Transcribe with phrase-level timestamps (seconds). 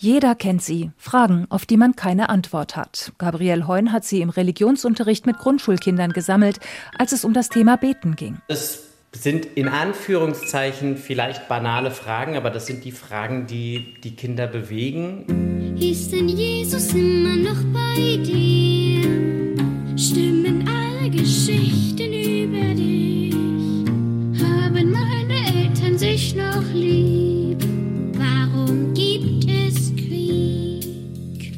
[0.00, 0.92] Jeder kennt sie.
[0.96, 3.12] Fragen, auf die man keine Antwort hat.
[3.18, 6.60] Gabrielle Heun hat sie im Religionsunterricht mit Grundschulkindern gesammelt,
[6.96, 8.38] als es um das Thema Beten ging.
[8.46, 14.46] Es sind in Anführungszeichen vielleicht banale Fragen, aber das sind die Fragen, die die Kinder
[14.46, 15.76] bewegen.
[15.80, 19.02] Ist denn Jesus immer noch bei dir?
[19.98, 20.27] Stimmen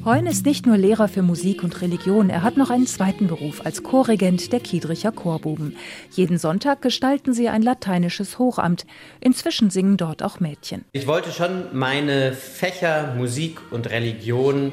[0.02, 3.66] Heun ist nicht nur Lehrer für Musik und Religion, er hat noch einen zweiten Beruf
[3.66, 5.76] als Chorregent der Kiedricher Chorbuben.
[6.12, 8.86] Jeden Sonntag gestalten sie ein lateinisches Hochamt.
[9.20, 10.86] Inzwischen singen dort auch Mädchen.
[10.92, 14.72] Ich wollte schon meine Fächer Musik und Religion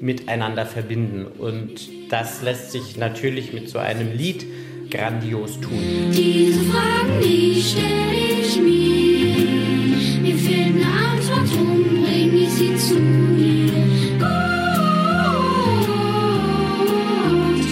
[0.00, 4.46] miteinander verbinden und das lässt sich natürlich mit so einem Lied
[4.90, 6.12] grandios tun.
[6.12, 10.22] Diese Fragen, die stelle ich mir.
[10.22, 13.31] Mir fehlt eine Antwort, drum bring ich sie zu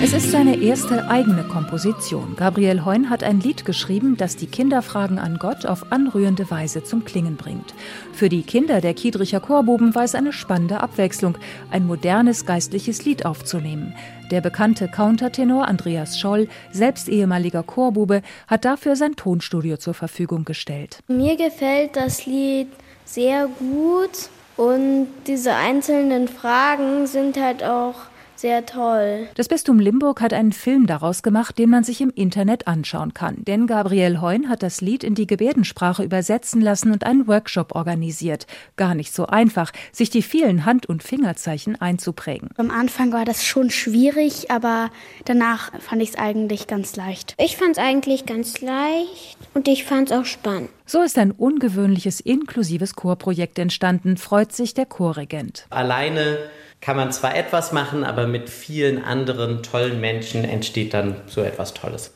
[0.02, 2.34] Es ist seine erste eigene Komposition.
[2.34, 7.04] Gabriel Heun hat ein Lied geschrieben, das die Kinderfragen an Gott auf anrührende Weise zum
[7.04, 7.74] Klingen bringt.
[8.14, 11.36] Für die Kinder der Kiedricher Chorbuben war es eine spannende Abwechslung,
[11.70, 13.94] ein modernes geistliches Lied aufzunehmen.
[14.30, 21.00] Der bekannte Countertenor Andreas Scholl, selbst ehemaliger Chorbube, hat dafür sein Tonstudio zur Verfügung gestellt.
[21.08, 22.68] Mir gefällt das Lied
[23.04, 27.96] sehr gut und diese einzelnen Fragen sind halt auch
[28.40, 29.28] sehr toll.
[29.34, 33.44] Das Bistum Limburg hat einen Film daraus gemacht, den man sich im Internet anschauen kann.
[33.44, 38.46] Denn Gabriel Heun hat das Lied in die Gebärdensprache übersetzen lassen und einen Workshop organisiert.
[38.76, 42.50] Gar nicht so einfach, sich die vielen Hand- und Fingerzeichen einzuprägen.
[42.56, 44.90] Am Anfang war das schon schwierig, aber
[45.26, 47.34] danach fand ich es eigentlich ganz leicht.
[47.38, 50.70] Ich fand es eigentlich ganz leicht und ich fand es auch spannend.
[50.86, 55.66] So ist ein ungewöhnliches inklusives Chorprojekt entstanden, freut sich der Chorregent.
[55.70, 56.38] Alleine
[56.80, 61.74] kann man zwar etwas machen, aber mit vielen anderen tollen Menschen entsteht dann so etwas
[61.74, 62.12] Tolles.